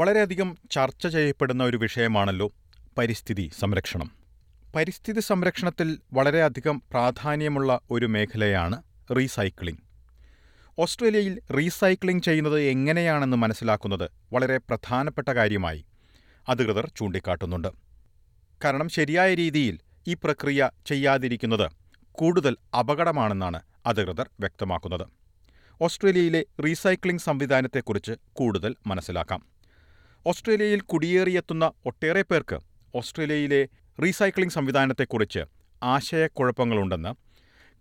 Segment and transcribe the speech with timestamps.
[0.00, 2.52] വളരെയധികം ചർച്ച ചെയ്യപ്പെടുന്ന ഒരു വിഷയമാണല്ലോ
[2.98, 4.10] പരിസ്ഥിതി സംരക്ഷണം.
[4.76, 8.82] പരിസ്ഥിതി സംരക്ഷണത്തിൽ വളരെയധികം പ്രാധാന്യമുള്ള ഒരു മേഖലയാണ്
[9.16, 9.78] റീസൈക്ലിംഗ്.
[10.78, 15.84] ഓസ്ട്രേലിയയിൽ റീസൈക്ലിംഗ് ചെയ്യുന്നത് എങ്ങനെയാണെന്ന് മനസ്സിലാക്കുന്നത് വളരെ പ്രധാനപ്പെട്ട കാര്യമായി
[16.48, 17.68] അധികൃതർ ചൂണ്ടിക്കാട്ടുന്നുണ്ട്.
[18.64, 21.70] കാരണം ശരിയായ രീതിയിൽ ഈ പ്രക്രിയ ചെയ്യാതിരിക്കുന്നത്
[22.12, 25.06] കൂടുതൽ അപകടമാണെന്നാണ് അധികൃതർ വ്യക്തമാക്കുന്നത്.
[25.80, 29.59] ഓസ്ട്രേലിയയിലെ റീസൈക്ലിംഗ് സംവിധാനത്തെക്കുറിച്ച് കൂടുതൽ മനസ്സിലാക്കാം.
[30.26, 32.58] ഓസ്ട്രേലിയയിൽ കുടിയേറിയെത്തുന്ന ഒട്ടേറെ പേർക്ക്
[32.94, 33.60] ഓസ്ട്രേലിയയിലെ
[33.98, 35.42] റീസൈക്ലിംഗ് സംവിധാനത്തെക്കുറിച്ച്
[35.82, 37.12] ആശയക്കുഴപ്പങ്ങളുണ്ടെന്ന്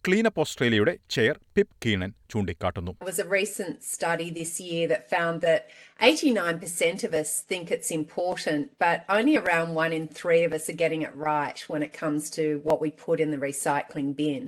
[0.05, 5.35] ക്ലീനപ്പ് ഓസ്ട്രേലിയയുടെ ചെയർ പിപ് കീണൻ ചൂണ്ടിക്കാട്ടുന്നു There was a recent study this year that found
[5.47, 5.61] that
[6.01, 10.79] 89% of us think it's important, but only around one in three of us are
[10.83, 14.45] getting it right when it comes to what we put in the recycling bin.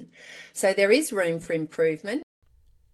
[0.53, 2.21] So there is room for improvement.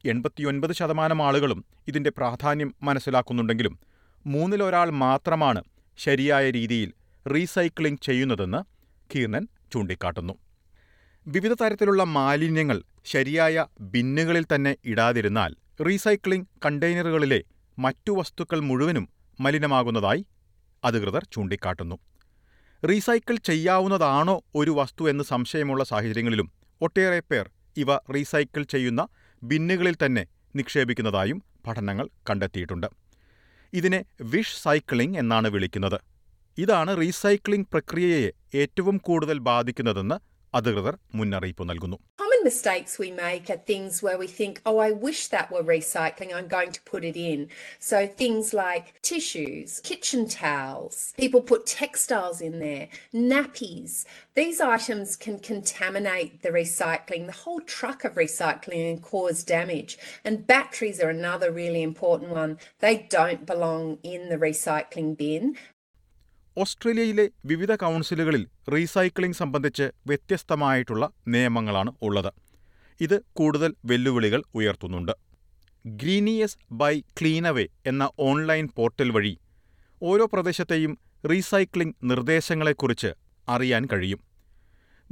[0.03, 3.75] എൺപത്തിയൊൻപത് ശതമാനം ആളുകളും ഇതിന്റെ പ്രാധാന്യം മനസ്സിലാക്കുന്നുണ്ടെങ്കിലും
[4.27, 5.61] മൂന്നിലൊരാൾ മാത്രമാണ്
[5.97, 6.89] ശരിയായ രീതിയിൽ
[7.25, 8.61] recycling ചെയ്യുന്നതെന്ന്
[9.09, 10.33] കീർണൻ ചൂണ്ടിക്കാട്ടുന്നു.
[11.27, 15.55] വിവിധ തരത്തിലുള്ള മാലിന്യങ്ങൾ ശരിയായ ബിന്നുകളിൽ തന്നെ ഇടാതിരുന്നാൽ
[15.87, 17.43] റീസൈക്ലിംഗ് കണ്ടെയ്നറുകളിലെ
[17.79, 20.25] മറ്റു വസ്തുക്കൾ മുഴുവനും മലിനമാകുന്നതായി
[20.83, 21.97] അധികൃതർ ചൂണ്ടിക്കാട്ടുന്നു.
[22.83, 29.07] റീസൈക്കിൾ ചെയ്യാവുന്നതാണോ ഒരു വസ്തു എന്ന് സംശയമുള്ള സാഹചര്യങ്ങളിലും ഒട്ടേറെ പേർ ഇവ റീസൈക്കിൾ ചെയ്യുന്ന
[29.43, 33.06] ബിന്നുകളിൽ തന്നെ നിക്ഷേപിക്കുന്നതായും പഠനങ്ങൾ കണ്ടെത്തിയിട്ടുണ്ട്.
[33.73, 35.99] ഇതിനെ വിഷ് സൈക്ലിംഗ് എന്നാണ് വിളിക്കുന്നത്.
[36.57, 40.15] ഇതാണ് റീസൈക്ലിംഗ് പ്രക്രിയയെ ഏറ്റവും കൂടുതൽ ബാധിക്കുന്നതെന്ന്
[40.55, 41.97] അധികൃതർ മുന്നറിയിപ്പ് നൽകുന്നു.
[42.47, 46.49] Mistakes we make are things where we think, oh, I wish that were recycling, I'm
[46.57, 47.39] going to put it in.
[47.89, 52.87] So things like tissues, kitchen towels, people put textiles in there,
[53.31, 53.93] nappies.
[54.39, 59.93] These items can contaminate the recycling, the whole truck of recycling and cause damage.
[60.25, 62.53] And batteries are another really important one.
[62.85, 63.83] They don't belong
[64.13, 65.45] in the recycling bin.
[66.57, 72.29] ഓസ്ട്രേലിയയിലെ വിവിധ കൗൺസിലുകളിൽ recycling സംബന്ധിച്ച് വ്യത്യസ്തമായിട്ടുള്ള നിയമങ്ങളാണ് ഉള്ളത്
[73.01, 75.11] ഇത് കൂടുതൽ വെല്ലുവിളികൾ ഉയർത്തുന്നുണ്ട്.
[75.85, 79.33] ഗ്രീനിയസ് by ക്ലീനവേ എന്ന ഓൺലൈൻ പോർട്ടൽ വഴി
[80.01, 80.93] ഓരോ പ്രദേശത്തെയും
[81.29, 83.13] റീസൈക്ലിംഗ് നിർദ്ദേശങ്ങളെക്കുറിച്ച്
[83.47, 84.19] അറിയാൻ കഴിയും.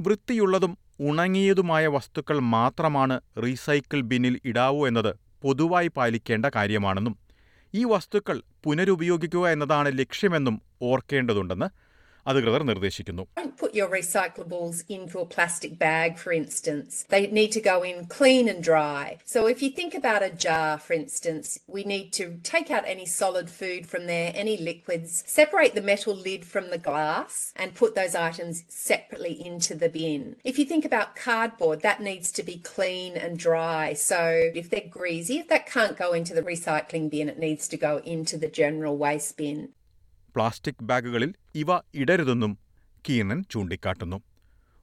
[0.00, 7.14] വൃത്തിയുള്ളതും ഉണങ്ങിയതുമായ വസ്തുക്കൾ മാത്രമാണ് റീസൈക്കിൾ ബിന്നിൽ ഇടാവൂ എന്നത് പൊതുവായി പാലിക്കേണ്ട കാര്യമാണെന്നും
[7.74, 11.85] ഈ വസ്തുക്കൾ പുനരുപയോഗിക്കുക എന്നതാണ് ലക്ഷ്യമെന്നും ഓർക്കേണ്ടതുണ്ടെന്ന്
[12.29, 16.91] അധികൃതർ നിർദ്ദേശിക്കുന്നു Don't put your recyclables into a plastic bag, for instance.
[17.13, 19.05] They need to go in clean and dry.
[19.33, 23.07] So if you think about a jar, for instance, we need to take out any
[23.21, 27.95] solid food from there, any liquids, separate the metal lid from the glass, and put
[27.95, 28.57] those items
[28.89, 30.23] separately into the bin.
[30.51, 33.85] If you think about cardboard, that needs to be clean and dry.
[34.11, 34.21] So
[34.61, 37.93] if they're greasy, if that can't go into the recycling bin, it needs to go
[38.15, 39.61] into the general waste bin.
[40.36, 42.58] Plastic ബാഗുകളിൽ ഇവ ഇടരുതെന്നും
[43.08, 44.22] Keenan ചൂണ്ടിക്കാട്ടുന്നു.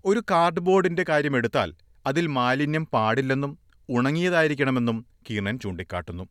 [0.06, 1.74] ഒരു കാർഡ്ബോർഡിന്റെ കാര്യമെടുത്താൽ
[2.06, 3.60] അതിൽ മാലിന്യം പാടില്ലെന്നും
[3.90, 6.24] ഉണങ്ങിയതായിരിക്കണമെന്നും കീർണൻ ചൂണ്ടിക്കാട്ടുന്നു.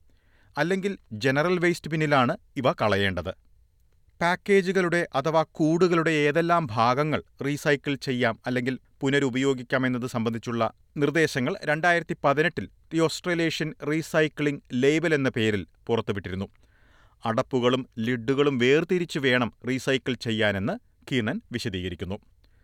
[0.59, 3.33] അല്ലെങ്കിൽ general waste ബിന്നിലാണ് ഇവ കളയേണ്ടത്.
[4.21, 12.99] പാക്കേജുകളുടെ അഥവാ കൂടുകളുടെ ഏതെല്ലാം ഭാഗങ്ങൾ റീസൈക്കിൾ ചെയ്യാം അല്ലെങ്കിൽ പുനരുപയോഗിക്കാം എന്നത് സംബന്ധിച്ചുള്ള നിർദ്ദേശങ്ങൾ രണ്ടായിരത്തി പതിനെട്ടിൽ ദി
[12.99, 16.49] ഓസ്ട്രേലേഷ്യൻ റീസൈക്ലിംഗ് ലേബൽ എന്ന പേരിൽ പുറത്തുവിട്ടിരുന്നു.
[17.25, 20.75] അടപ്പുകളും ലിഡുകളും വേർതിരിച്ച് വേണം റീസൈക്കിൾ ചെയ്യാനെന്ന്
[21.13, 22.17] കീർണൻ വിശദീകരിക്കുന്നു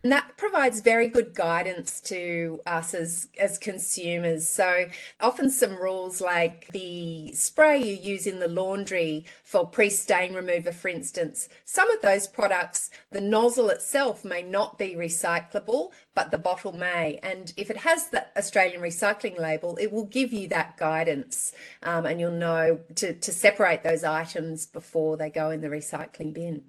[0.05, 4.49] And that provides very good guidance to us as, as consumers.
[4.49, 4.87] So,
[5.21, 10.71] often some rules like the spray you use in the laundry for pre stain remover,
[10.71, 16.39] for instance, some of those products, the nozzle itself may not be recyclable, but the
[16.39, 17.19] bottle may.
[17.21, 22.07] And if it has the Australian recycling label, it will give you that guidance um,
[22.07, 26.63] and you'll know to, to separate those items before they go in the recycling bin.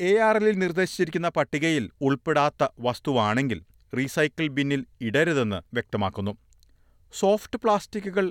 [0.00, 3.58] A R എല്ലിൽ നിർദ്ദേശിച്ചിരിക്കുന്ന പട്ടികയിൽ ഉൾപ്പെടാത്ത വസ്തുവാണെങ്കിൽ
[3.98, 6.32] recycle ബിന്നിൽ ഇടരുതെന്ന് വ്യക്തമാക്കുന്നു.
[7.12, 8.26] Soft പ്ലാസ്റ്റിക്കുകൾ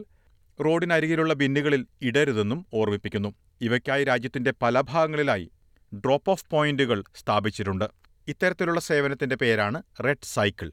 [0.59, 3.29] റോഡിനരികിലുള്ള ബിന്നുകളിൽ ഇടരുതെന്നും ഓർമ്മിപ്പിക്കുന്നു.
[3.61, 5.51] ഇവയ്ക്കായി രാജ്യത്തിന്റെ പല ഭാഗങ്ങളിലായി
[5.91, 7.85] drop of പോയിന്റുകൾ സ്ഥാപിച്ചിട്ടുണ്ട്.
[8.27, 10.71] ഇത്തരത്തിലുള്ള സേവനത്തിന്റെ പേരാണ് റെഡ് സൈക്കിൾ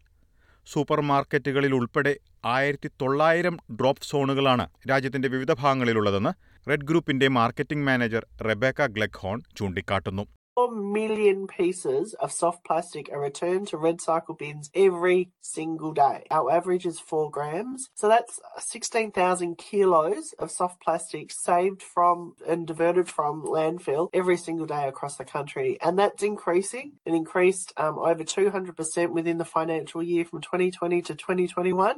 [0.67, 6.33] സൂപ്പർ മാർക്കറ്റുകളിൽ ഉൾപ്പെടെ ആയിരത്തി തൊള്ളായിരം ഡ്രോപ്പ് സോണുകളാണ് രാജ്യത്തിന്റെ വിവിധ ഭാഗങ്ങളിലുള്ളതെന്ന്
[6.71, 10.23] റെഡ് ഗ്രൂപ്പിന്റെ മാർക്കറ്റിംഗ് മാനേജർ റെബേക്ക ഗ്ലെഗ്ഹോൺ ചൂണ്ടിക്കാട്ടുന്നു.
[10.23, 16.25] 4 million pieces of soft plastic are returned to red cycle bins every single day.
[16.31, 17.91] Our average is four grams.
[17.95, 24.67] So that's 16,000 kilos of soft plastic saved from and diverted from landfill every single
[24.67, 25.79] day across the country.
[25.83, 26.93] And that's increasing.
[27.05, 31.97] It increased um, over 200% within the financial year from 2020 to 2021.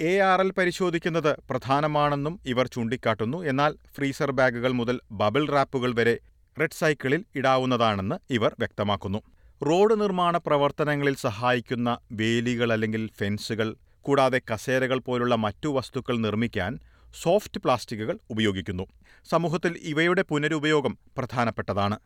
[0.00, 6.14] A R L പരിശോധിക്കുന്നത് പ്രധാനമാണെന്നും ഇവർ ചൂണ്ടിക്കാട്ടുന്നു എന്നാൽ freezer ബാഗുകൾ മുതൽ bubble റാപ്പുകൾ വരെ
[6.60, 9.18] red സൈക്കിളിൽ ഇടാവുന്നതാണെന്ന് ഇവർ വ്യക്തമാക്കുന്നു.
[9.66, 16.78] റോഡ് നിർമ്മാണ പ്രവർത്തനങ്ങളിൽ സഹായിക്കുന്ന വേലികൾ അല്ലെങ്കിൽ ഫെൻസുകൾ കൂടാതെ കസേരകൾ പോലുള്ള മറ്റു വസ്തുക്കൾ നിർമ്മിക്കാൻ
[17.22, 18.86] സോഫ്റ്റ് പ്ലാസ്റ്റിക്കുകൾ ഉപയോഗിക്കുന്നു.
[19.30, 21.98] സമൂഹത്തിൽ ഇവയുടെ പുനരുപയോഗം പ്രധാനപ്പെട്ടതാണ്.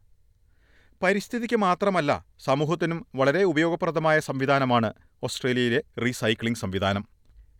[1.02, 7.08] പരിസ്ഥിതിക്ക് മാത്രമല്ല സമൂഹത്തിനും വളരെ ഉപയോഗപ്രദമായ സംവിധാനമാണ് ഓസ്ട്രേലിയയിലെ റീസൈക്ലിംഗ് സംവിധാനം.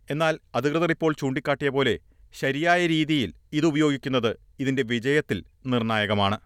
[0.09, 1.99] എന്നാൽ അധികൃതർ ഇപ്പോൾ ചൂണ്ടിക്കാട്ടിയ പോലെ
[2.33, 6.37] ശരിയായ രീതിയിൽ ഇത് ഉപയോഗിക്കുന്നത് ഇതിന്റെ വിജയത്തിൽ നിർണായകമാണ്.